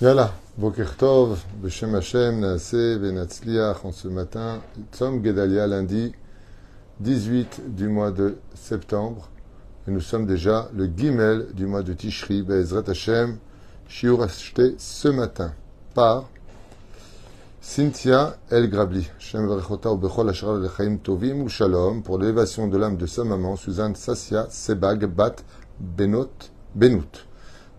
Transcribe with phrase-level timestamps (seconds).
[0.00, 4.62] Yalla, Boker Tov, Beshem Hashem, Naase, Venatzliach, en ce matin,
[4.92, 6.14] Tzom Gedalia, lundi
[7.00, 9.28] 18 du mois de septembre.
[9.86, 13.36] Et nous sommes déjà le Gimel du mois de Tishri, Be'ezrat Hashem,
[13.88, 15.52] Shiur acheté ce matin
[15.92, 16.30] par
[17.60, 22.96] Cynthia El Grabli, Shem Verechota Bechol Ashra Lechaim Tovim ou Shalom, pour l'élévation de l'âme
[22.96, 25.44] de sa maman, Suzanne Sassia Sebag Bat
[25.78, 26.30] Benot,
[26.74, 27.29] Benout.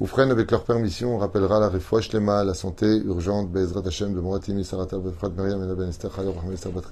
[0.00, 4.20] Oufren, avec leur permission, on rappellera la refouach lema, la santé urgente, Bezrat Hashem, de
[4.20, 6.84] Moratimi, Sarata, Befrat Miriam, Ben Esther, Chayor, Rahmel, Sarbat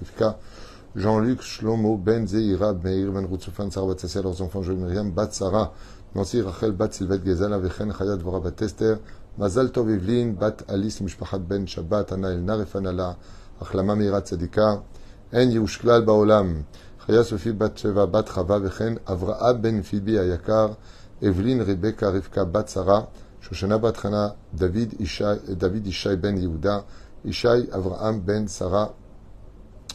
[0.96, 5.72] Jean-Luc, Shlomo, Ben Zeira, Meir, Ben Routsoufan, Sarbat Sassia, leurs enfants, Joël Miriam, Bat Sarah,
[6.16, 8.98] Nancy, Rachel, Bat Sylvette, Gezal, Avechen, Chayat, Vora, Bat Esther,
[9.38, 13.16] Mazal Tov, Evelyn, Bat Alice, Mishpachat, Ben Shabbat, Anael, Narefanala,
[13.62, 14.82] Achlama, Meira, Tzadika,
[15.30, 16.64] En Yehushklal, Baolam,
[17.06, 20.76] Chaya, Sophie, Bat Sheva, Bat Chava, Vechen, Avraa, Ben Fibi, Ayakar,
[21.21, 23.07] Evelyne, Rebecca, Rivka, Bat Sarah,
[23.41, 26.83] Shoshana Bat Hana, David Ishai, David Ishai ben Yehuda,
[27.25, 28.93] Ishai Avraham ben Sarah,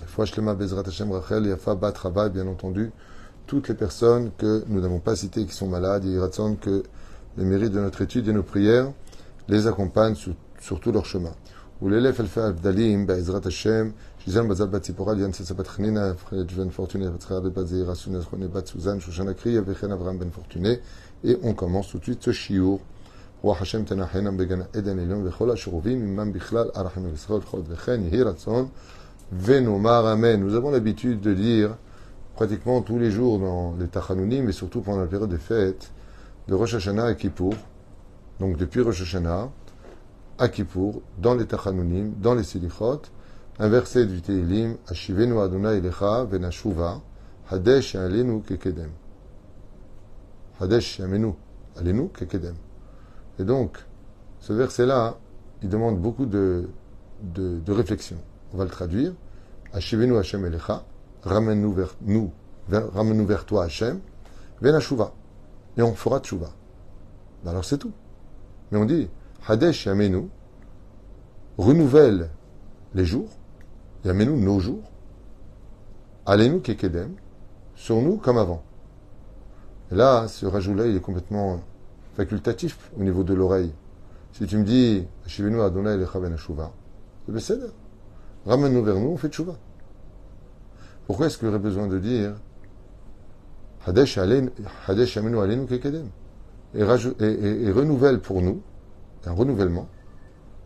[0.06, 2.91] Fouachlema Bezrat Hashem Rachel, Yafa Bat Chava, bien entendu,
[3.47, 6.83] toutes les personnes que nous n'avons pas citées qui sont malades, et il que
[7.37, 8.92] les mérites de notre étude et nos prières
[9.48, 11.33] les accompagnent sur, sur tout leur chemin.
[11.83, 16.12] ולאלף אלפי הבדלים בעזרת השם, שיזן בזל בת ציפורה, ליאן צצה בת חנינה,
[16.56, 20.31] בן פורטונה, בת חיה בת זעירה, סונה זכונה בת סוזן, שושנה קריה, וכן אברהם בן
[20.31, 20.69] פורטונה.
[21.23, 22.80] et on commence tout de suite ce shiur.
[23.44, 23.52] Nous
[30.55, 31.77] avons l'habitude de lire
[32.36, 35.92] pratiquement tous les jours dans les Tachanounim mais surtout pendant la période des fêtes
[36.48, 37.55] de Rosh Hashanah et Kippour.
[38.39, 39.49] Donc depuis Rosh Hashanah
[40.37, 43.02] à Kippour, dans les Tachanounim, dans les Silichot,
[43.60, 47.02] un verset du Tehillim Ashivenu Adonai Elecha Venashuva
[47.49, 48.89] Hadesh Alenu Kekedem.
[50.61, 51.33] Hadesh Yamenu
[51.76, 52.55] Alenu Kekedem.
[53.39, 53.77] Et donc,
[54.39, 55.17] ce verset-là,
[55.64, 56.67] il demande beaucoup de,
[57.67, 58.17] réflexion.
[58.54, 59.14] On va le traduire.
[59.73, 60.83] Ashivenu Hashem Elecha,
[61.23, 62.32] ramène-nous vers nous,
[62.70, 63.99] ramène-nous vers toi Hashem,
[64.61, 65.14] Venashuva.
[65.77, 66.49] Et on fera Tshuva.
[67.43, 67.93] Ben alors c'est tout.
[68.72, 69.08] Mais on dit,
[69.48, 70.28] Hadesh Yamenu
[71.58, 72.30] renouvelle
[72.93, 73.30] les jours,
[74.04, 74.83] Yamenu nos jours,
[76.26, 77.16] Alenu Kekedem,
[77.76, 78.61] sur nous comme avant.
[79.92, 81.62] Là, ce rajout-là, il est complètement
[82.16, 83.74] facultatif au niveau de l'oreille.
[84.32, 86.36] Si tu me dis, Shivenu Adonai Elecha Ben
[87.40, 87.60] c'est
[88.46, 89.54] Ramène-nous vers nous, on fait Shuva.
[91.06, 92.34] Pourquoi est-ce qu'il aurait besoin de dire
[93.86, 96.08] Hadesh Yamenu Alenu Kekedem?
[96.73, 98.62] Et, et, et renouvelle pour nous
[99.26, 99.88] un renouvellement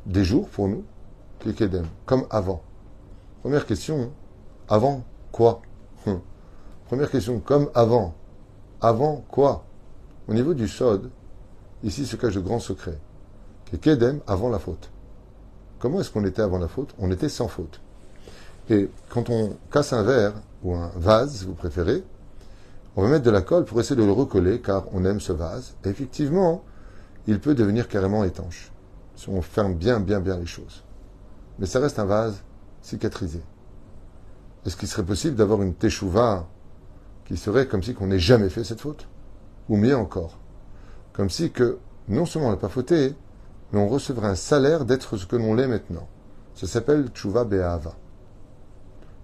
[0.06, 0.84] des jours pour nous,
[1.40, 2.62] Kekedem, comme avant.
[3.42, 4.12] Première question,
[4.70, 5.62] avant quoi?
[6.88, 8.14] Première question, comme avant.
[8.82, 9.66] Avant quoi?
[10.28, 11.10] Au niveau du Sod,
[11.84, 13.00] ici se cache de grands secrets.
[13.66, 14.90] Kekedem, avant la faute.
[15.80, 16.94] Comment est-ce qu'on était avant la faute?
[17.00, 17.82] On était sans faute.
[18.70, 22.04] Et quand on casse un verre, ou un vase, si vous préférez,
[22.96, 25.34] on va mettre de la colle pour essayer de le recoller, car on aime ce
[25.34, 25.76] vase.
[25.84, 26.64] Effectivement,
[27.28, 28.72] il peut devenir carrément étanche,
[29.16, 30.84] si on ferme bien, bien, bien les choses.
[31.60, 32.42] Mais ça reste un vase
[32.82, 33.42] cicatrisé.
[34.66, 36.48] Est-ce qu'il serait possible d'avoir une teshuva
[37.26, 39.08] qui serait comme si qu'on n'ait jamais fait cette faute
[39.70, 40.38] Ou mieux encore,
[41.14, 43.16] comme si que non seulement on n'a pas fauté,
[43.72, 46.08] mais on recevrait un salaire d'être ce que l'on l'est maintenant.
[46.54, 47.96] Ça s'appelle teshuva be'ava.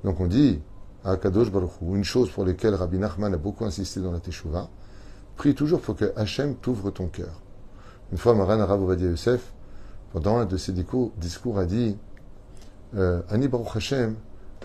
[0.04, 0.60] Donc on dit
[1.04, 4.70] à Kadosh Baruch une chose pour laquelle Rabbi Nachman a beaucoup insisté dans la teshuva,
[5.36, 7.42] prie toujours pour que Hachem t'ouvre ton cœur.
[8.12, 9.54] Une fois, Maran Arav Ovadia Youssef,
[10.12, 11.98] pendant un de ses discours, a dit
[12.96, 14.16] euh, Ani Baruch Hashem,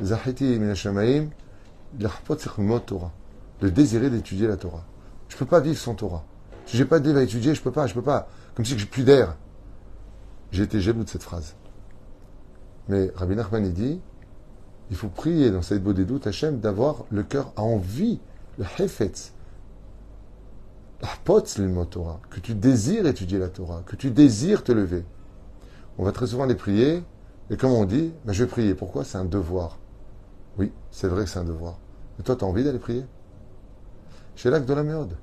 [0.03, 1.29] Zahiti Minashamaim,
[2.87, 3.13] Torah.
[3.61, 4.85] Le désirer d'étudier la Torah.
[5.29, 6.25] Je ne peux pas vivre sans Torah.
[6.67, 8.29] Si j'ai pas de à étudier, je peux pas, je peux pas.
[8.55, 9.37] Comme si j'ai plus d'air.
[10.53, 11.55] J'ai été jaloux de cette phrase.
[12.89, 14.01] Mais Rabbi Nachman dit
[14.91, 18.21] il faut prier dans cette beau des doutes Hachem d'avoir le cœur à envie,
[18.59, 19.33] le hefetz,
[21.91, 25.05] Torah, que tu désires étudier la Torah, que tu désires te lever.
[25.99, 27.03] On va très souvent les prier,
[27.51, 28.75] et comme on dit, ben je vais prier.
[28.75, 29.05] Pourquoi?
[29.05, 29.79] C'est un devoir.
[30.59, 31.79] Oui, c'est vrai que c'est un devoir.
[32.19, 33.05] Mais toi, tu as envie d'aller prier?
[34.37, 35.17] Chez l'acte de la méode.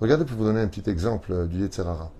[0.00, 2.12] Regardez pour vous donner un petit exemple du Yetzerara.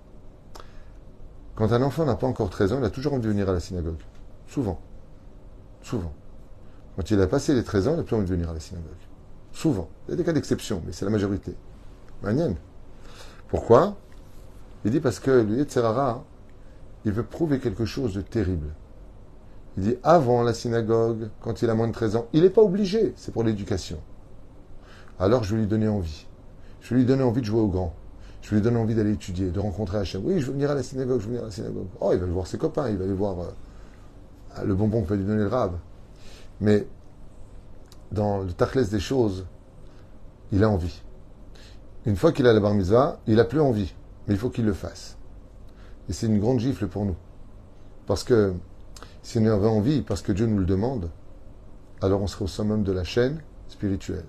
[1.55, 3.53] Quand un enfant n'a pas encore 13 ans, il a toujours envie de venir à
[3.53, 4.01] la synagogue.
[4.49, 4.81] Souvent.
[5.83, 6.13] Souvent.
[6.97, 8.61] Quand il a passé les 13 ans, il n'a plus envie de venir à la
[8.61, 8.91] synagogue.
[9.53, 9.89] Souvent.
[10.07, 11.55] Il y a des cas d'exception, mais c'est la majorité.
[12.23, 12.57] Manienne.
[13.49, 13.97] Pourquoi?
[14.85, 16.25] Il dit parce que le Yetzerara,
[17.05, 18.75] il veut prouver quelque chose de terrible.
[19.77, 22.63] Il dit avant la synagogue, quand il a moins de 13 ans, il n'est pas
[22.63, 24.01] obligé, c'est pour l'éducation.
[25.21, 26.27] Alors je vais lui donner envie.
[26.83, 27.95] Je vais lui donner envie de jouer au grand.
[28.43, 30.21] Je vais lui donner envie d'aller étudier, de rencontrer Hachem.
[30.25, 31.87] Oui, je veux venir à la synagogue, je veux venir à la synagogue.
[32.01, 35.09] Oh, il va aller voir ses copains, il va aller voir euh, le bonbon que
[35.09, 35.73] va lui donner le rab.
[36.61, 36.87] Mais
[38.11, 39.47] dans le tachlès des choses,
[40.51, 41.03] il a envie.
[42.05, 43.95] Une fois qu'il a la bar mitzvah, il n'a plus envie,
[44.27, 45.17] mais il faut qu'il le fasse.
[46.09, 47.17] Et c'est une grande gifle pour nous.
[48.07, 48.55] Parce que
[49.23, 51.11] si on avait envie, parce que Dieu nous le demande,
[52.01, 54.27] alors on serait au summum de la chaîne spirituelle.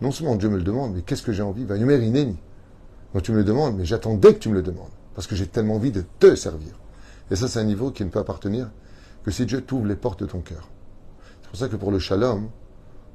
[0.00, 1.64] Non seulement Dieu me le demande, mais qu'est-ce que j'ai envie?
[1.64, 5.46] Donc tu me le demandes, mais j'attendais que tu me le demandes, parce que j'ai
[5.46, 6.72] tellement envie de te servir.
[7.30, 8.70] Et ça, c'est un niveau qui ne peut appartenir
[9.24, 10.68] que si Dieu t'ouvre les portes de ton cœur.
[11.42, 12.48] C'est pour ça que pour le shalom,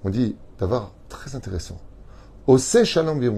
[0.04, 1.80] on dit d'avoir très intéressant.
[2.48, 3.32] shalom hu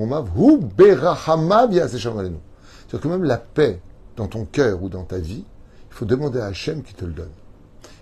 [2.88, 3.82] C'est-à-dire que même la paix
[4.16, 5.46] dans ton cœur ou dans ta vie,
[5.90, 7.32] il faut demander à Hachem qui te le donne.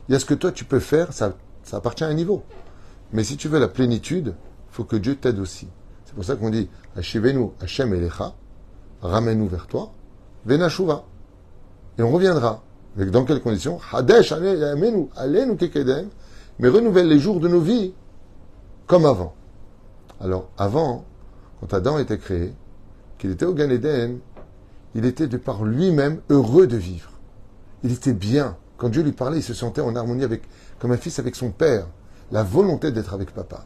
[0.08, 2.44] Il y a ce que toi tu peux faire, ça, ça appartient à un niveau.
[3.12, 4.34] Mais si tu veux la plénitude,
[4.74, 5.68] faut que Dieu t'aide aussi.
[6.06, 8.34] C'est pour ça qu'on dit Hashivenu Hashem Elecha,
[9.02, 9.92] ramène-nous vers toi,
[10.46, 11.04] Venashuva.
[11.98, 12.64] Et on reviendra.
[12.96, 13.80] Mais dans quelles conditions?
[13.92, 16.10] Hadesh Alenu, Alenu Kekedem,
[16.60, 17.94] mais renouvelle les jours de nos vies
[18.88, 19.34] comme avant.
[20.20, 21.06] Alors, avant,
[21.60, 22.54] quand Adam était créé,
[23.18, 24.20] qu'il était au Gan Eden,
[24.96, 27.12] il était de par lui-même heureux de vivre.
[27.84, 28.58] Il était bien.
[28.78, 30.44] Quand Dieu lui parlait, il se sentait en harmonie avec,
[30.80, 31.88] comme un fils avec son père.
[32.32, 33.66] La volonté d'être avec papa.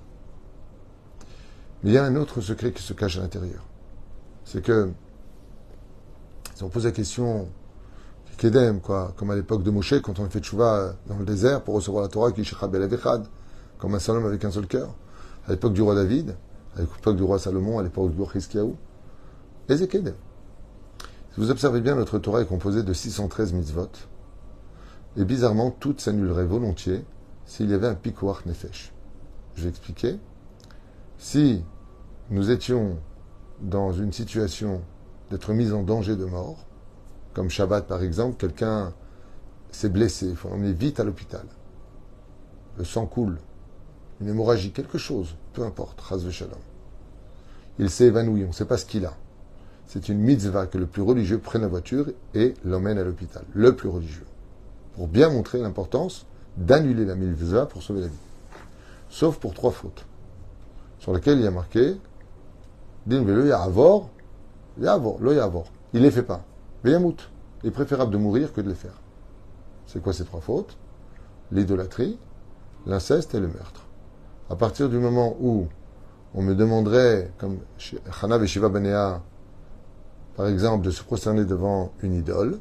[1.83, 3.63] Mais il y a un autre secret qui se cache à l'intérieur.
[4.45, 4.91] C'est que,
[6.55, 7.47] si on pose la question,
[8.37, 11.73] Kedem, quoi, comme à l'époque de Moshe, quand on fait Tchouva dans le désert pour
[11.73, 12.47] recevoir la Torah, qui
[13.79, 14.93] comme un seul homme avec un seul cœur,
[15.47, 16.35] à l'époque du roi David,
[16.75, 18.75] à l'époque du roi Salomon, à l'époque du roi Hiskiaou,
[19.69, 20.13] et Kedem.
[21.33, 23.89] Si vous observez bien, notre Torah est composée de 613 mitzvot,
[25.17, 27.03] et bizarrement, toutes s'annuleraient volontiers
[27.45, 28.93] s'il y avait un pikoach nefesh.
[29.55, 30.19] Je vais expliquer.
[31.19, 31.63] Si
[32.29, 32.97] nous étions
[33.59, 34.81] dans une situation
[35.31, 36.65] d'être mis en danger de mort,
[37.33, 38.93] comme Shabbat par exemple, quelqu'un
[39.71, 41.45] s'est blessé, il faut l'emmener vite à l'hôpital.
[42.77, 43.39] Le sang coule,
[44.21, 46.59] une hémorragie, quelque chose, peu importe, shalom.
[47.79, 49.13] Il s'est évanoui, on ne sait pas ce qu'il a.
[49.87, 53.43] C'est une mitzvah que le plus religieux prenne la voiture et l'emmène à l'hôpital.
[53.53, 54.25] Le plus religieux.
[54.95, 56.25] Pour bien montrer l'importance
[56.57, 58.13] d'annuler la mitzvah pour sauver la vie.
[59.09, 60.06] Sauf pour trois fautes
[60.99, 61.97] sur lequel il y a marqué
[63.05, 64.09] Din velo ya'avor,
[64.79, 65.65] ya'avor, lo ya'avor.
[65.93, 66.43] Il ne les fait pas.
[66.83, 67.13] Il
[67.63, 68.99] est préférable de mourir que de les faire.
[69.85, 70.77] C'est quoi ces trois fautes?
[71.51, 72.19] L'idolâtrie,
[72.85, 73.85] l'inceste et le meurtre.
[74.49, 75.67] À partir du moment où
[76.33, 77.59] on me demanderait, comme
[78.21, 79.21] Hanav et Shiva Benea,
[80.35, 82.59] par exemple, de se prosterner devant une idole,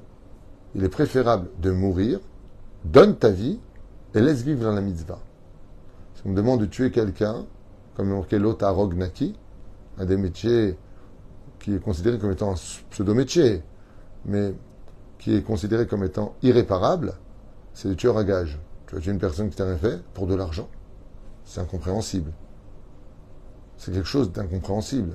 [0.74, 2.20] il est préférable de mourir,
[2.84, 3.58] donne ta vie
[4.14, 5.18] et laisse vivre dans la mitzvah.
[6.14, 7.44] Si on me demande de tuer quelqu'un,
[7.96, 9.34] comme marqué Naki,
[9.98, 10.76] un des métiers
[11.58, 12.56] qui est considéré comme étant un
[12.90, 13.62] pseudo-métier,
[14.26, 14.54] mais
[15.18, 17.14] qui est considéré comme étant irréparable,
[17.72, 18.58] c'est le tueur à gage.
[18.86, 20.68] Tu as tué une personne qui t'a rien fait pour de l'argent.
[21.44, 22.32] C'est incompréhensible.
[23.78, 25.14] C'est quelque chose d'incompréhensible.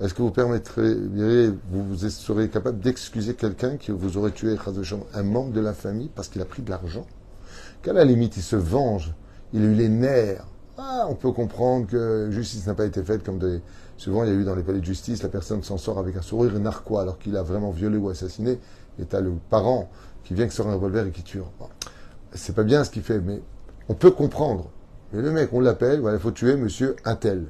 [0.00, 4.56] Est-ce que vous permettrez, vous, vous serez capable d'excuser quelqu'un qui vous aurait tué,
[5.14, 7.06] un membre de la famille parce qu'il a pris de l'argent?
[7.82, 9.14] Qu'à la limite, il se venge,
[9.52, 13.22] il a eu les nerfs, ah, on peut comprendre que justice n'a pas été faite
[13.24, 13.38] comme.
[13.96, 16.16] Souvent, il y a eu dans les palais de justice, la personne s'en sort avec
[16.16, 18.58] un sourire narquois alors qu'il a vraiment violé ou assassiné,
[18.98, 19.88] et tu as le parent
[20.24, 21.40] qui vient sur un revolver et qui tue.
[22.32, 23.40] c'est pas bien ce qu'il fait, mais
[23.88, 24.70] on peut comprendre.
[25.12, 27.46] Mais le mec, on l'appelle, il faut tuer monsieur Intel.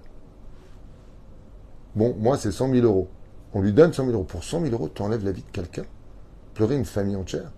[1.95, 3.09] Bon, moi, c'est 100 000 euros.
[3.54, 4.25] On lui donne 100 000 euros.
[4.25, 5.85] Pour 100 000 euros, tu enlèves la vie de quelqu'un.
[6.52, 7.52] Pleurer une famille entière.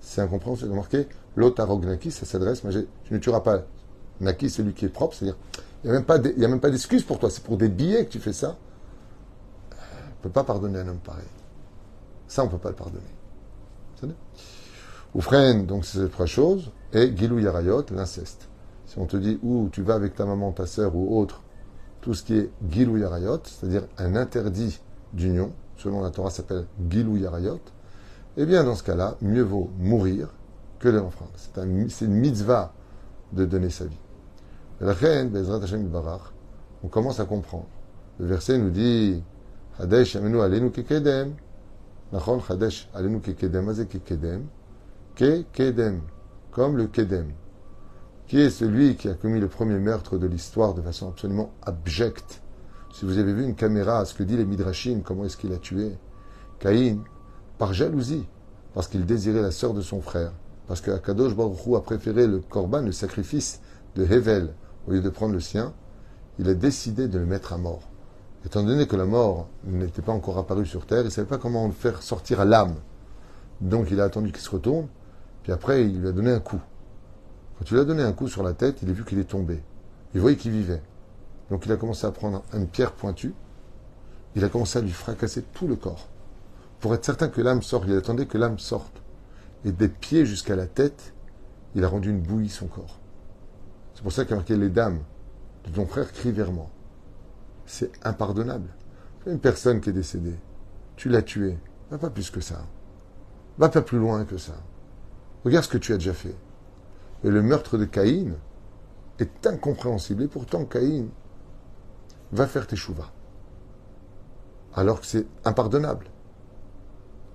[0.00, 0.70] C'est incompréhensible.
[0.70, 2.72] C'est marqué, l'otarognaki, ça s'adresse, mais
[3.04, 3.64] tu ne tueras pas
[4.20, 5.36] Naki, celui qui est propre, c'est-à-dire,
[5.84, 8.32] il n'y a même pas d'excuse pour toi, c'est pour des billets que tu fais
[8.32, 8.56] ça.
[9.72, 11.24] On ne peut pas pardonner un homme pareil.
[12.28, 13.02] Ça, on ne peut pas le pardonner.
[15.14, 18.48] Ou freine, donc c'est trois choses, et Gilou Yarayot, l'inceste.
[18.86, 21.42] Si on te dit où tu vas avec ta maman, ta sœur ou autre,
[22.00, 24.80] tout ce qui est Gilou Yarayot, c'est-à-dire un interdit
[25.12, 27.60] d'union, selon la Torah s'appelle Gilou Yarayot,
[28.36, 30.28] eh bien dans ce cas-là, mieux vaut mourir
[30.78, 31.32] que de l'enfreindre.
[31.36, 32.72] C'est une mitzvah
[33.32, 33.98] de donner sa vie.
[34.80, 36.32] La reine, Bezrat Hashem Barach,
[36.82, 37.68] on commence à comprendre.
[38.18, 39.22] Le verset nous dit
[39.78, 41.34] Hadesh amenu alenu kekedem.
[42.12, 43.72] Nachon Hadesh alenu kekedem.
[43.88, 44.46] Kekedem.
[45.14, 46.00] Ke kedem.
[46.50, 47.32] Comme le kedem.
[48.32, 52.40] qui est celui qui a commis le premier meurtre de l'histoire de façon absolument abjecte.
[52.92, 55.58] Si vous avez vu une caméra, ce que dit les Midrashim, comment est-ce qu'il a
[55.58, 55.98] tué
[56.58, 57.04] Caïn,
[57.58, 58.26] par jalousie,
[58.72, 60.32] parce qu'il désirait la sœur de son frère,
[60.66, 63.60] parce que Akadosh Baruch a préféré le korban, le sacrifice
[63.96, 64.54] de Hevel,
[64.86, 65.72] au lieu de prendre le sien,
[66.38, 67.88] il a décidé de le mettre à mort.
[68.44, 71.38] Étant donné que la mort n'était pas encore apparue sur terre, il ne savait pas
[71.38, 72.74] comment le faire sortir à l'âme.
[73.60, 74.88] Donc il a attendu qu'il se retourne,
[75.42, 76.60] puis après il lui a donné un coup.
[77.58, 79.30] Quand il lui a donné un coup sur la tête, il a vu qu'il est
[79.30, 79.62] tombé.
[80.14, 80.82] Il voyait qu'il vivait.
[81.50, 83.34] Donc il a commencé à prendre une pierre pointue,
[84.34, 86.08] il a commencé à lui fracasser tout le corps.
[86.80, 89.01] Pour être certain que l'âme sorte, il attendait que l'âme sorte.
[89.64, 91.14] Et des pieds jusqu'à la tête,
[91.74, 92.98] il a rendu une bouillie son corps.
[93.94, 95.00] C'est pour ça qu'il a marqué les dames
[95.64, 96.50] de ton frère crie vers.
[97.66, 98.68] C'est impardonnable.
[99.26, 100.36] Une personne qui est décédée,
[100.96, 101.58] tu l'as tuée,
[101.90, 102.66] va pas plus que ça.
[103.58, 104.54] Va pas plus loin que ça.
[105.44, 106.34] Regarde ce que tu as déjà fait.
[107.24, 108.34] Et le meurtre de Caïn
[109.18, 110.24] est incompréhensible.
[110.24, 111.06] Et pourtant, Caïn
[112.32, 113.12] va faire tes chouvas.
[114.74, 116.06] Alors que c'est impardonnable.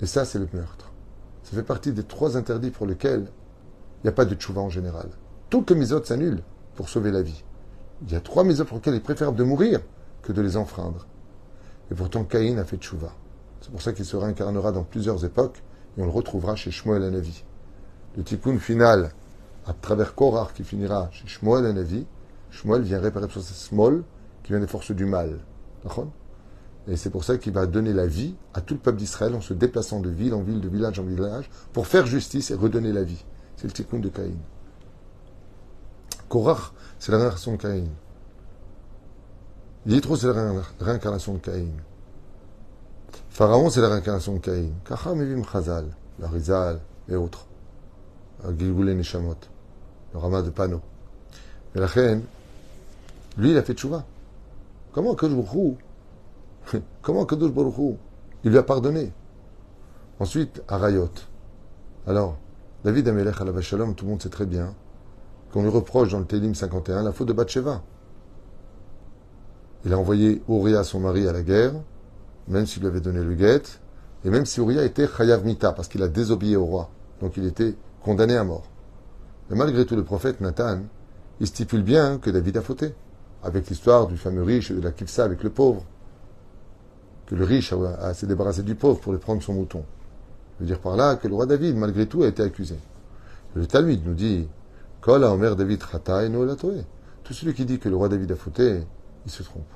[0.01, 0.86] Et ça, c'est le meurtre.
[1.49, 4.69] Ça fait partie des trois interdits pour lesquels il n'y a pas de tchouva en
[4.69, 5.07] général.
[5.49, 6.43] Toutes les misotes s'annulent
[6.75, 7.41] pour sauver la vie.
[8.01, 9.79] Il y a trois misotes pour lesquelles il est préférable de mourir
[10.23, 11.07] que de les enfreindre.
[11.89, 13.13] Et pourtant, Caïn a fait tchouva.
[13.61, 15.63] C'est pour ça qu'il se réincarnera dans plusieurs époques
[15.97, 17.45] et on le retrouvera chez Shmuel Anavi.
[18.17, 19.11] Le tikkun final,
[19.65, 22.05] à travers Korach, qui finira chez Shmuel Anavi,
[22.51, 24.03] Shmuel vient réparer ce small
[24.43, 25.39] qui vient des forces du mal.
[26.87, 29.41] Et c'est pour ça qu'il va donner la vie à tout le peuple d'Israël en
[29.41, 32.93] se déplaçant de ville en ville, de village en village, pour faire justice et redonner
[32.93, 33.23] la vie.
[33.57, 34.37] C'est le tikkun de Caïn.
[36.29, 37.89] Korach, c'est la réincarnation de Caïn.
[39.85, 41.71] Yitro, c'est la réincarnation de Caïn.
[43.29, 44.71] Pharaon, c'est la réincarnation de Caïn.
[44.85, 45.85] Kacham Evim Chazal,
[46.19, 46.79] la Rizal
[47.09, 47.45] et autres.
[48.57, 49.35] Gilgul Neshamot,
[50.13, 50.81] le Rama de Pano.
[51.73, 52.23] Mais la reine,
[53.37, 54.05] lui, il a fait tchouva.
[54.91, 55.25] Comment que
[57.01, 57.97] Comment Kadosh Baruch
[58.43, 59.13] Il lui a pardonné.
[60.19, 61.11] Ensuite, Arayot.
[62.07, 62.37] Alors,
[62.83, 64.73] David Amelech la Shalom, tout le monde sait très bien
[65.51, 67.83] qu'on lui reproche dans le Télim 51 la faute de Bathsheba.
[69.85, 71.73] Il a envoyé Uriah, son mari, à la guerre,
[72.47, 73.61] même s'il lui avait donné le guet,
[74.25, 76.89] et même si Uriah était Chayav Mita, parce qu'il a désobéi au roi.
[77.21, 78.63] Donc il était condamné à mort.
[79.49, 80.79] Mais malgré tout, le prophète Nathan,
[81.39, 82.93] il stipule bien que David a fauté,
[83.43, 85.85] avec l'histoire du fameux riche et de la kifsa avec le pauvre
[87.27, 89.83] que le riche a, s'est débarrassé du pauvre pour lui prendre son mouton.
[90.55, 92.75] Je veux dire par là que le roi David, malgré tout, a été accusé.
[93.53, 94.47] Le Talmud nous dit
[95.01, 95.83] Kol Omer David
[97.23, 98.83] Tout celui qui dit que le roi David a fauté,
[99.25, 99.67] il se trompe.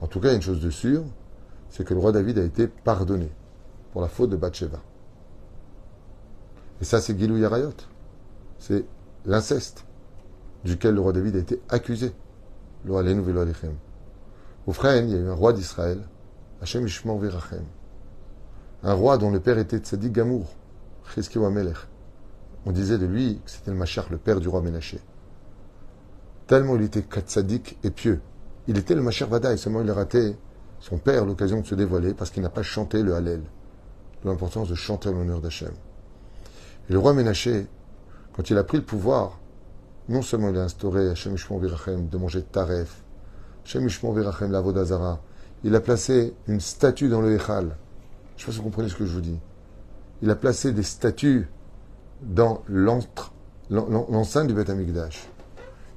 [0.00, 1.04] En tout cas, une chose de sûre,
[1.68, 3.30] c'est que le roi David a été pardonné
[3.92, 4.80] pour la faute de Bathsheba.
[6.80, 7.74] Et ça, c'est Gilou Yarayot.
[8.58, 8.86] C'est
[9.26, 9.84] l'inceste
[10.64, 12.12] duquel le roi David a été accusé.
[12.88, 16.00] Au frère, il y a eu un roi d'Israël
[16.60, 17.64] Hachem Virachem.
[18.82, 20.46] Un roi dont le père était Tzadik Gamour,
[21.50, 21.76] Melech.
[22.66, 25.00] On disait de lui que c'était le Machar, le père du roi Ménaché.
[26.46, 28.20] Tellement il était Tzadik et pieux.
[28.68, 30.36] Il était le Machar Vada et seulement il a raté
[30.78, 33.42] son père l'occasion de se dévoiler parce qu'il n'a pas chanté le Hallel.
[34.24, 35.72] L'importance de chanter en l'honneur d'Hachem.
[36.88, 37.66] Et le roi Ménaché,
[38.34, 39.38] quand il a pris le pouvoir,
[40.08, 43.02] non seulement il a instauré Hachem Virachem de manger taref,
[43.64, 45.20] Hachem Virachem la Vodazara,
[45.64, 47.76] il a placé une statue dans le Echal.
[48.36, 49.38] Je ne sais pas si vous comprenez ce que je vous dis.
[50.22, 51.48] Il a placé des statues
[52.22, 55.28] dans l'enceinte du Beth Amikdash.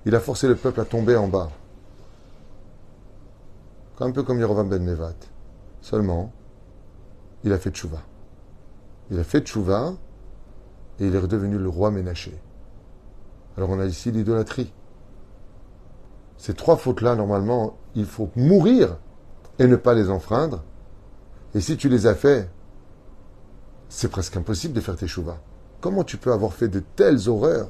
[0.06, 1.50] Il a forcé le peuple à tomber en bas.
[4.00, 5.16] Un peu comme Yerovam ben Nevat.
[5.82, 6.34] Seulement,
[7.46, 8.00] il a fait tchouva.
[9.12, 9.94] Il a fait tchouva
[11.00, 12.38] et il est redevenu le roi Ménaché.
[13.56, 14.74] Alors on a ici l'idolâtrie.
[16.38, 18.98] Ces trois fautes-là, normalement, il faut mourir
[19.60, 20.64] et ne pas les enfreindre.
[21.56, 22.50] Et si tu les as fait,
[23.90, 25.38] c'est presque impossible de faire tes chouvas.
[25.82, 27.70] Comment tu peux avoir fait de telles horreurs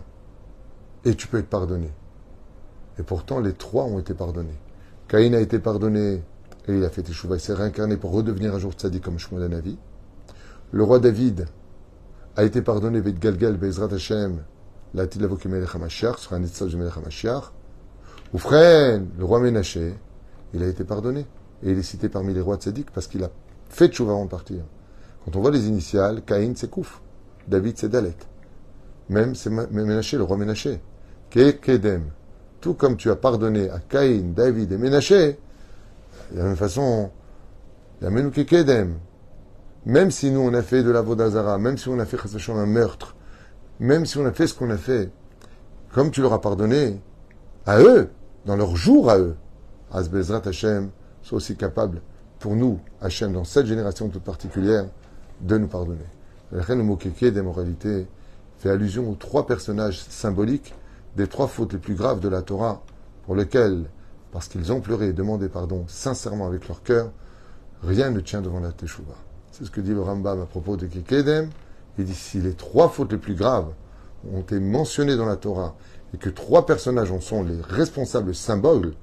[1.03, 1.91] et tu peux être pardonné?
[2.99, 4.57] Et pourtant, les trois ont été pardonnés.
[5.07, 6.23] Caïn a été pardonné
[6.67, 7.35] et il a fait tes chouvas.
[7.35, 9.77] Il s'est réincarné pour redevenir un jour tzaddik comme Shmuel Navi.
[10.71, 11.47] Le roi David
[12.35, 14.43] a été pardonné avec Galgal Bezrat Hashem,
[14.93, 17.51] la HaMashiach, sur un Melech HaMashiach.
[18.33, 19.93] Ou le roi Ménaché,
[20.53, 21.25] il a été pardonné.
[21.63, 23.29] Et il est cité parmi les rois de Sédic parce qu'il a
[23.69, 24.63] fait de avant de partir.
[25.23, 27.01] Quand on voit les initiales, Caïn c'est Kouf,
[27.47, 28.15] David c'est Dalet.
[29.09, 30.81] Même c'est Ménaché, le roi Ménaché.
[31.29, 32.11] Kedem.
[32.61, 35.39] Tout comme tu as pardonné à Caïn, David et Ménaché,
[36.31, 37.09] de la même façon,
[38.01, 38.95] il y a Kedem.
[39.85, 42.17] Même si nous on a fait de la Vodazara, même si on a fait
[42.49, 43.15] un meurtre,
[43.79, 45.09] même si on a fait ce qu'on a fait,
[45.93, 47.01] comme tu leur as pardonné
[47.65, 48.09] à eux,
[48.45, 49.35] dans leur jour à eux,
[49.91, 50.89] Asbezrat Hashem
[51.23, 52.01] soit aussi capable
[52.39, 54.85] pour nous, Hachem, dans cette génération toute particulière,
[55.41, 56.05] de nous pardonner.
[56.51, 58.05] Le mot des moralités
[58.59, 60.73] fait allusion aux trois personnages symboliques
[61.15, 62.81] des trois fautes les plus graves de la Torah,
[63.25, 63.85] pour lesquelles,
[64.31, 67.11] parce qu'ils ont pleuré et demandé pardon sincèrement avec leur cœur,
[67.83, 69.15] rien ne tient devant la Teshuvah.
[69.51, 71.49] C'est ce que dit le Rambam à propos de Kekedem.
[71.97, 73.71] Il dit si les trois fautes les plus graves
[74.31, 75.75] ont été mentionnées dans la Torah
[76.13, 78.93] et que trois personnages en sont les responsables symboles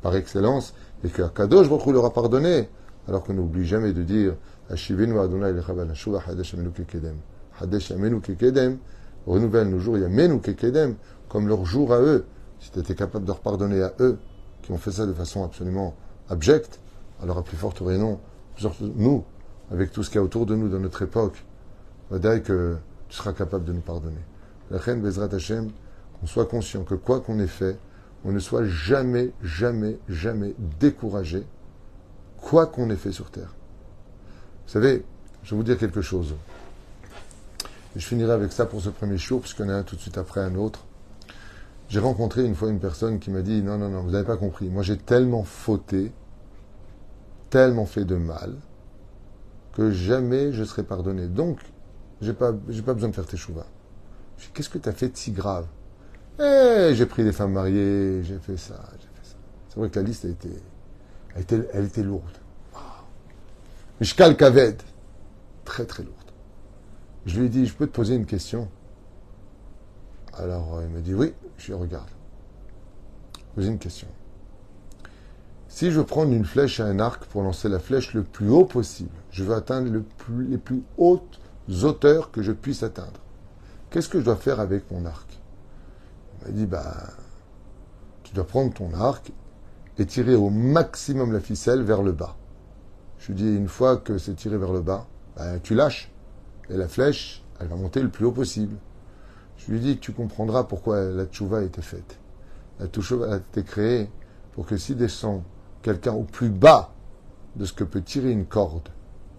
[0.00, 2.68] par excellence, et que Kadosh Baruch leur a pardonné,
[3.06, 4.34] alors qu'on n'oublie jamais de dire
[4.70, 5.52] Ashivenu Adonai
[6.26, 7.16] Hadesh Amenu Kekedem.
[7.60, 8.78] Hadesh Amenu Kekedem,
[9.26, 10.96] renouvelle nos jours, Yamenu Kekedem,
[11.28, 12.24] comme leur jour à eux.
[12.60, 14.18] Si tu étais capable de leur pardonner à eux,
[14.62, 15.94] qui ont fait ça de façon absolument
[16.28, 16.80] abjecte,
[17.22, 18.20] alors à plus forte raison,
[18.96, 19.24] nous,
[19.70, 21.44] avec tout ce qu'il y a autour de nous dans notre époque,
[22.10, 22.76] on va dire que
[23.08, 24.20] tu seras capable de nous pardonner.
[24.70, 25.70] La Bezrat Hashem,
[26.20, 27.78] qu'on soit conscient que quoi qu'on ait fait,
[28.24, 31.44] on ne soit jamais, jamais, jamais découragé,
[32.36, 33.54] quoi qu'on ait fait sur terre.
[34.66, 35.04] Vous savez,
[35.42, 36.34] je vais vous dire quelque chose.
[37.96, 40.00] je finirai avec ça pour ce premier show, puisqu'il y en a un tout de
[40.00, 40.84] suite après un autre.
[41.88, 44.36] J'ai rencontré une fois une personne qui m'a dit Non, non, non, vous n'avez pas
[44.36, 44.68] compris.
[44.68, 46.12] Moi, j'ai tellement fauté,
[47.48, 48.56] tellement fait de mal,
[49.72, 51.28] que jamais je serai pardonné.
[51.28, 51.60] Donc,
[52.20, 53.66] j'ai pas, pas besoin de faire tes chouvas.
[54.52, 55.66] Qu'est-ce que tu as fait de si grave?
[56.40, 59.36] Eh, j'ai pris des femmes mariées, j'ai fait ça, j'ai fait ça.
[59.68, 60.50] C'est vrai que la liste a été,
[61.34, 62.38] elle était, elle était lourde.
[64.00, 64.80] Mishkal Kaved,
[65.64, 66.14] très très lourde.
[67.26, 68.68] Je lui ai dit Je peux te poser une question?
[70.34, 72.08] Alors il me dit oui, je regarde.
[73.56, 74.06] Posez une question.
[75.66, 78.64] Si je prends une flèche et un arc pour lancer la flèche le plus haut
[78.64, 79.92] possible, je veux atteindre
[80.38, 81.40] les plus hautes
[81.82, 83.20] hauteurs que je puisse atteindre.
[83.90, 85.38] Qu'est-ce que je dois faire avec mon arc?
[86.48, 86.94] M'a dit bah,
[88.22, 89.32] tu dois prendre ton arc
[89.98, 92.36] et tirer au maximum la ficelle vers le bas.
[93.18, 96.10] Je lui dis une fois que c'est tiré vers le bas, bah, tu lâches
[96.70, 98.76] et la flèche, elle va monter le plus haut possible.
[99.58, 102.18] Je lui dis que tu comprendras pourquoi la tchouva a été faite.
[102.80, 104.10] La tchouva a été créée
[104.52, 105.42] pour que si descend
[105.82, 106.94] quelqu'un au plus bas
[107.56, 108.88] de ce que peut tirer une corde,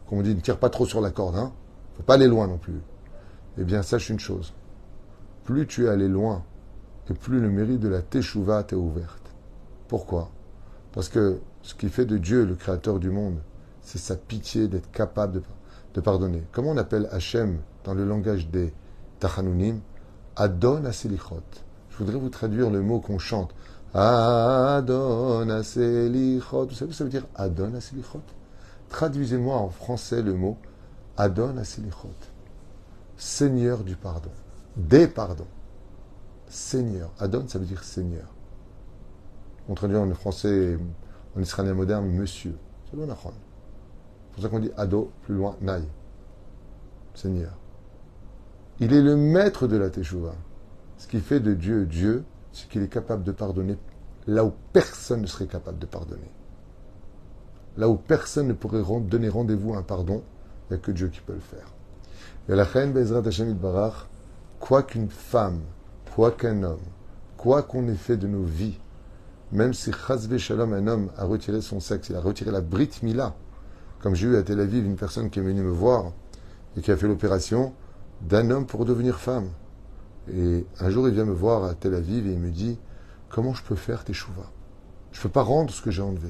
[0.08, 1.54] comme on dit, ne tire pas trop sur la corde, hein,
[1.98, 2.82] faut pas aller loin non plus.
[3.58, 4.54] Eh bien, sache une chose.
[5.44, 6.44] Plus tu es allé loin,
[7.14, 9.32] plus le mérite de la teshuva t'est ouverte.
[9.88, 10.30] Pourquoi?
[10.92, 13.40] Parce que ce qui fait de Dieu le créateur du monde,
[13.82, 15.44] c'est sa pitié d'être capable de,
[15.96, 16.44] de, pardonner.
[16.52, 18.74] Comment on appelle Hachem dans le langage des
[19.20, 19.82] Tachanunim?
[20.36, 21.42] Adon Aselichot.
[21.90, 23.54] Je voudrais vous traduire le mot qu'on chante.
[23.94, 26.68] Adon Aselichot.
[26.68, 28.22] Vous savez ce que ça veut dire Adon Aselichot?
[28.90, 30.58] Traduisez-moi en français le mot
[31.18, 32.14] Adon Aselichot.
[33.18, 34.32] Seigneur du pardon.
[34.78, 35.48] Des pardons.
[36.50, 37.12] Seigneur.
[37.20, 38.28] Adon, ça veut dire Seigneur.
[39.70, 40.78] On traduit en français,
[41.38, 42.56] en israélien moderne, Monsieur.
[42.90, 45.84] C'est pour ça qu'on dit Ado, plus loin, Naï.
[47.14, 47.52] Seigneur.
[48.80, 50.36] Il est le maître de la Teshuvah.
[50.98, 53.78] Ce qui fait de Dieu Dieu, c'est qu'il est capable de pardonner
[54.28, 56.32] là où personne ne serait capable de pardonner.
[57.78, 60.24] Là où personne ne pourrait donner rendez-vous à un pardon,
[60.70, 61.74] il n'y a que Dieu qui peut le faire.
[62.48, 64.08] Et la reine Bezrat Hashem Barach,
[64.60, 65.62] quoi qu'une femme,
[66.16, 66.80] quoi qu'un homme,
[67.38, 68.78] quoi qu'on ait fait de nos vies,
[69.52, 72.92] même si Chazve Shalom, un homme, a retiré son sexe, il a retiré la Brit
[73.02, 73.36] Mila,
[74.02, 76.12] comme j'ai eu à Tel Aviv une personne qui est venue me voir
[76.78, 77.74] et qui a fait l'opération,
[78.22, 79.50] d'un homme pour devenir femme.
[80.32, 82.78] Et un jour, il vient me voir à Tel Aviv et il me dit
[83.30, 84.52] Comment je peux faire tes chouvas?
[85.12, 86.30] Je ne peux pas rendre ce que j'ai enlevé.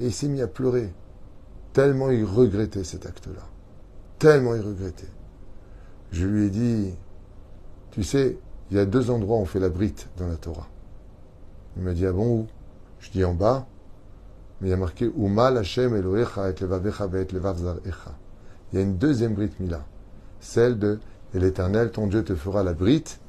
[0.00, 0.92] Et il s'est mis à pleurer,
[1.72, 3.42] tellement il regrettait cet acte-là.
[4.18, 5.10] Tellement il regrettait.
[6.10, 6.94] Je lui ai dit
[7.90, 8.38] Tu sais,
[8.72, 10.66] il y a deux endroits où on fait la brite dans la Torah.
[11.76, 12.46] Il m'a dit Ah bon où?
[12.98, 13.66] Je dis en bas,
[14.60, 17.80] mais il y a marqué Umal Hashem Elohecha et Levavecha et Levav
[18.72, 19.84] Il y a une deuxième brite Mila
[20.42, 20.98] celle de
[21.34, 23.20] Et l'Éternel, ton Dieu, te fera la brite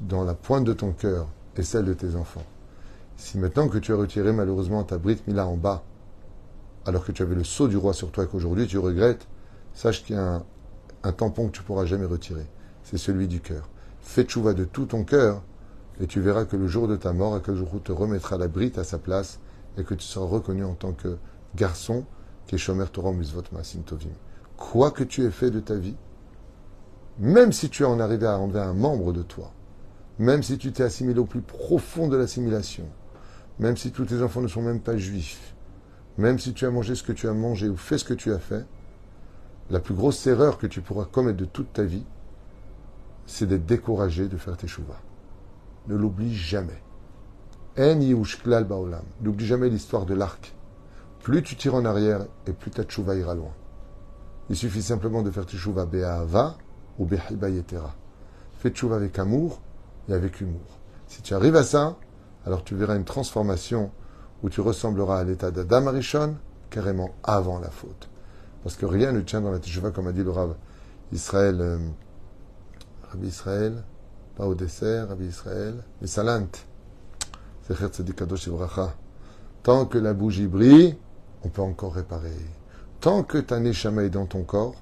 [0.00, 2.44] dans la pointe de ton cœur et celle de tes enfants.
[3.16, 5.82] Si maintenant que tu as retiré malheureusement ta brite Mila en bas,
[6.86, 9.26] alors que tu avais le sceau du roi sur toi et qu'aujourd'hui tu regrettes,
[9.74, 10.42] sache qu'il y a
[11.02, 12.46] un, tampon que tu pourras jamais retirer.
[12.84, 13.68] C'est celui du cœur.
[14.08, 15.42] Fais tchouva de tout ton cœur
[16.00, 18.82] et tu verras que le jour de ta mort, jour te remettra la brite à
[18.82, 19.38] sa place
[19.76, 21.18] et que tu seras reconnu en tant que
[21.54, 22.06] garçon
[22.46, 23.12] qui est Shomer Torah
[23.84, 24.08] Tovim.
[24.56, 25.94] Quoi que tu aies fait de ta vie,
[27.18, 29.52] même si tu en arrivé à enlever un membre de toi,
[30.18, 32.88] même si tu t'es assimilé au plus profond de l'assimilation,
[33.58, 35.54] même si tous tes enfants ne sont même pas juifs,
[36.16, 38.32] même si tu as mangé ce que tu as mangé ou fait ce que tu
[38.32, 38.64] as fait,
[39.68, 42.06] la plus grosse erreur que tu pourras commettre de toute ta vie,
[43.28, 45.00] c'est d'être découragé de faire tes chouvas.
[45.86, 46.82] ne l'oublie jamais.
[47.76, 50.54] N'oublie jamais l'histoire de l'arc.
[51.22, 53.52] Plus tu tires en arrière et plus ta tchouva ira loin.
[54.48, 56.56] Il suffit simplement de faire tchouva be'ahava
[56.98, 57.94] ou be'hiba yetera.
[58.54, 59.60] Fais tchouva avec amour
[60.08, 60.78] et avec humour.
[61.06, 61.96] Si tu arrives à ça,
[62.46, 63.90] alors tu verras une transformation
[64.42, 66.36] où tu ressembleras à l'état d'Adam Arishon,
[66.70, 68.08] carrément avant la faute.
[68.62, 70.54] Parce que rien ne tient dans la tchouva, comme a dit le Rav
[71.12, 71.78] Israël, euh,
[73.10, 73.82] Rabbi Israël,
[74.36, 76.48] pas au dessert, Rabbi Israël, mais Salant.
[79.62, 80.96] Tant que la bougie brille,
[81.42, 82.32] on peut encore réparer.
[83.00, 84.76] Tant que ta neshama est dans ton corps,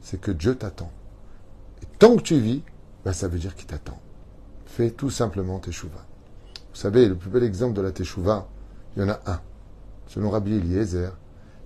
[0.00, 0.90] c'est que Dieu t'attend.
[1.82, 2.62] Et tant que tu vis,
[3.04, 4.00] ben ça veut dire qu'il t'attend.
[4.66, 6.04] Fais tout simplement teshuva.
[6.72, 8.48] Vous savez, le plus bel exemple de la teshuva,
[8.96, 9.40] il y en a un.
[10.06, 11.12] Selon Rabbi Eliezer,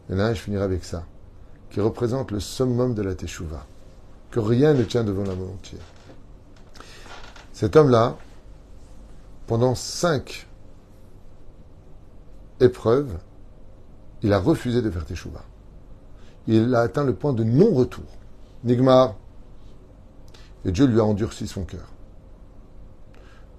[0.09, 1.05] il y en a un, je finirai avec ça,
[1.71, 3.67] qui représente le summum de la teshuva.
[4.33, 5.77] Que rien ne tient devant la volonté.
[7.53, 8.17] Cet homme-là,
[9.47, 10.49] pendant cinq
[12.59, 13.19] épreuves,
[14.23, 15.45] il a refusé de faire teshuva.
[16.47, 18.07] Il a atteint le point de non-retour.
[18.65, 19.17] Nigmar.
[20.65, 21.89] Et Dieu lui a endurci son cœur.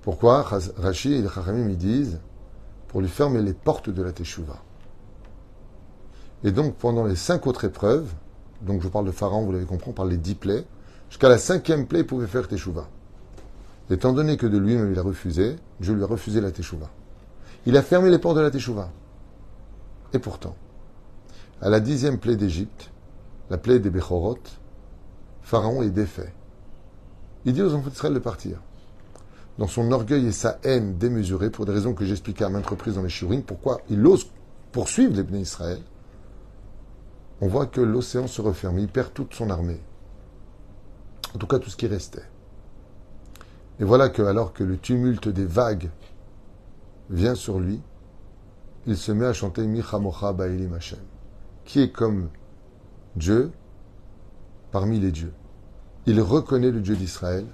[0.02, 0.42] Pourquoi?
[0.42, 2.20] Rashi et les Chachamim ils disent
[2.88, 4.58] pour lui fermer les portes de la teshuva.
[6.44, 8.12] Et donc pendant les cinq autres épreuves,
[8.66, 10.66] donc je parle de Pharaon, vous l'avez compris, on parle dix plaies,
[11.10, 12.88] jusqu'à la cinquième plaie, il pouvait faire teshuva.
[13.90, 16.90] Étant donné que de lui-même il a refusé, Dieu lui a refusé la teshuva.
[17.66, 18.90] Il a fermé les portes de la teshuva.
[20.14, 20.56] Et pourtant,
[21.62, 22.92] à la dixième plaie d'Égypte,
[23.50, 24.40] la plaie des Bechorot,
[25.42, 26.34] Pharaon est défait.
[27.46, 28.62] Il dit aux enfants d'Israël de partir.
[29.60, 32.96] Dans son orgueil et sa haine démesurée, pour des raisons que j'expliquais à maintes reprises
[32.96, 34.28] dans les Shurim, pourquoi il ose
[34.72, 35.80] poursuivre les Bnei Israël,
[37.44, 39.82] on voit que l'océan se referme, il perd toute son armée.
[41.36, 42.24] En tout cas, tout ce qui restait.
[43.82, 45.90] Et voilà que, alors que le tumulte des vagues
[47.10, 47.82] vient sur lui,
[48.88, 51.02] il se met à chanter Michamocha Ba'ilim Hashem,
[51.66, 52.30] qui est comme
[53.18, 53.52] Dieu
[54.72, 55.34] parmi les dieux.
[56.06, 57.46] Il reconnaît le Dieu d'Israël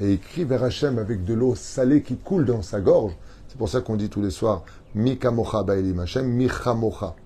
[0.00, 3.16] et écrit vers Hachem avec de l'eau salée qui coule dans sa gorge.
[3.48, 7.16] C'est pour ça qu'on dit tous les soirs Mikamocha Ba'ilim Hashem, Michamocha.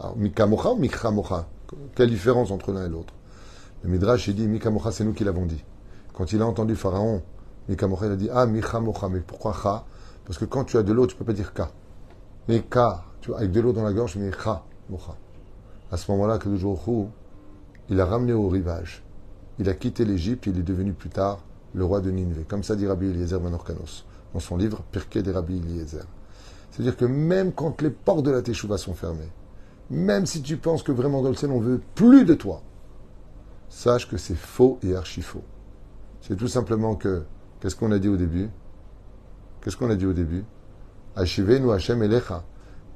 [0.00, 1.46] Alors, Mikamocha ou Michamocha
[1.94, 3.14] Quelle différence entre l'un et l'autre
[3.82, 5.64] Le Midrash, il dit Mikamocha, c'est nous qui l'avons dit.
[6.12, 7.22] Quand il a entendu Pharaon
[7.68, 9.08] Mikamocha, il a dit Ah, Michamocha.
[9.08, 9.84] Mais pourquoi Cha
[10.24, 11.70] Parce que quand tu as de l'eau, tu ne peux pas dire Ka.
[12.48, 15.16] Mais Ka, tu avec de l'eau dans la gorge, mais Cha, Mocha.
[15.92, 17.10] À ce moment-là, que le jour
[17.88, 19.02] il a ramené au rivage.
[19.58, 21.40] Il a quitté l'Égypte et il est devenu plus tard
[21.74, 22.44] le roi de Nineveh.
[22.44, 26.04] Comme ça dit Rabbi Eliezer Manorkanos dans son livre Pirkei des Rabbi Eliezer.
[26.70, 29.30] C'est-à-dire que même quand les portes de la Teshuvah sont fermées,
[29.90, 32.62] même si tu penses que vraiment dans le ciel on veut plus de toi,
[33.68, 35.44] sache que c'est faux et archi faux.
[36.20, 37.24] C'est tout simplement que
[37.60, 38.48] Qu'est-ce qu'on a dit au début?
[39.60, 40.44] Qu'est-ce qu'on a dit au début?
[41.16, 42.42] Nous Hashem Elecha.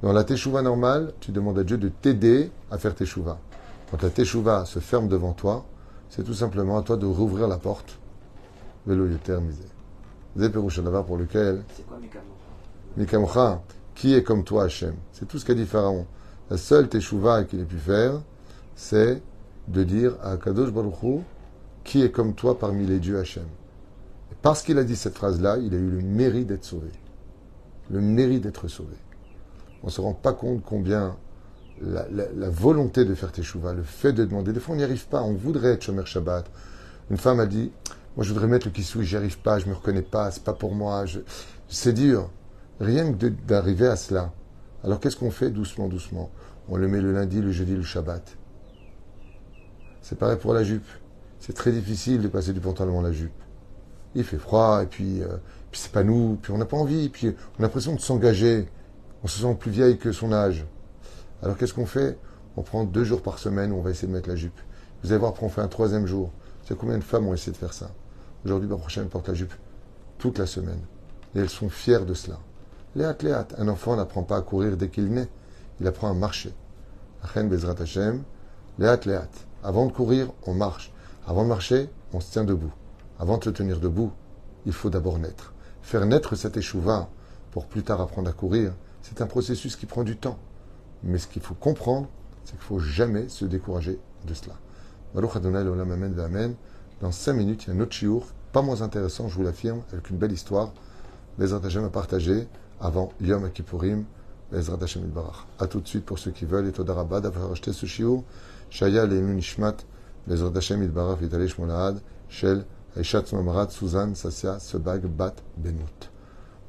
[0.01, 3.37] Dans la teshuva normale, tu demandes à Dieu de t'aider à faire teshuva.
[3.91, 5.65] Quand la teshuva se ferme devant toi,
[6.09, 7.99] c'est tout simplement à toi de rouvrir la porte.
[8.87, 9.65] Velo yoter misé.
[11.05, 11.63] pour lequel?
[11.75, 11.99] C'est quoi
[12.97, 13.61] Mikamocha
[13.93, 16.07] Qui est comme toi, Hachem C'est tout ce qu'a dit Pharaon.
[16.49, 18.21] La seule teshuva qu'il ait pu faire,
[18.75, 19.21] c'est
[19.67, 21.23] de dire à Kadosh Baruch
[21.83, 23.45] qui est comme toi parmi les dieux Hachem.
[24.41, 26.89] Parce qu'il a dit cette phrase-là, il a eu le mérite d'être sauvé.
[27.89, 28.95] Le mérite d'être sauvé.
[29.81, 31.15] On ne se rend pas compte combien
[31.81, 35.21] la, volonté de faire teshuva, le fait de demander, des fois on n'y arrive pas,
[35.21, 36.45] on voudrait être Shomer Shabbat.
[37.09, 37.71] Une femme a dit,
[38.15, 40.53] moi je voudrais mettre le kissou, j'y arrive pas, je me reconnais pas, c'est pas
[40.53, 41.05] pour moi,
[41.67, 42.29] c'est dur.
[42.79, 44.31] Rien que d'arriver à cela.
[44.85, 46.29] Alors qu'est-ce qu'on fait doucement, doucement?
[46.69, 48.37] On le met le lundi, le jeudi, le Shabbat.
[50.01, 50.87] C'est pareil pour la jupe.
[51.39, 53.33] C'est très difficile de passer du pantalon à la jupe
[54.15, 55.37] il fait froid, et puis, euh,
[55.71, 58.67] puis c'est pas nous, puis on n'a pas envie, puis on a l'impression de s'engager.
[59.23, 60.65] On se sent plus vieille que son âge.
[61.41, 62.17] Alors qu'est-ce qu'on fait?
[62.57, 64.59] On prend deux jours par semaine où on va essayer de mettre la jupe.
[65.03, 66.31] Vous allez voir, après on fait un troisième jour.
[66.63, 67.91] C'est combien de femmes ont essayé de faire ça?
[68.45, 69.53] Aujourd'hui, la prochaine porte la jupe
[70.17, 70.79] toute la semaine.
[71.35, 72.39] Et elles sont fières de cela.
[72.95, 73.47] Léat, léat.
[73.57, 75.27] Un enfant n'apprend pas à courir dès qu'il naît.
[75.81, 76.53] Il apprend à marcher.
[77.23, 78.23] Achen Bezrat Hashem.
[79.63, 80.93] Avant de courir, on marche.
[81.27, 82.71] Avant de marcher, on se tient debout.
[83.19, 84.11] Avant de se tenir debout,
[84.65, 85.53] il faut d'abord naître.
[85.81, 87.09] Faire naître cette échouva
[87.51, 90.37] pour plus tard apprendre à courir, c'est un processus qui prend du temps.
[91.03, 92.07] Mais ce qu'il faut comprendre,
[92.43, 94.55] c'est qu'il ne faut jamais se décourager de cela.
[95.13, 96.55] Baruch Adonai Olam Amen Amen.
[97.01, 99.81] Dans cinq minutes, il y a un autre chiour, pas moins intéressant, je vous l'affirme,
[99.91, 100.73] avec une belle histoire.
[101.37, 102.47] Bezrat Hashem à partager
[102.79, 104.05] avant Yom Kippourim.
[104.51, 105.45] Bezrat Hashem Barach.
[105.59, 108.23] A tout de suite pour ceux qui veulent et Todarabad d'avoir acheté ce chiour.
[108.69, 109.77] Shaya Leinu Nishmat.
[110.27, 111.99] Bezrat Hashem Barach Vitalish Molahad.
[112.29, 112.65] Shel
[112.97, 116.09] Aishat Mamrat, Suzanne, Sassia, Sebag, Bat, Benout.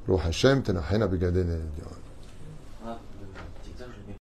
[0.07, 1.07] Ro Hashem, Tenachena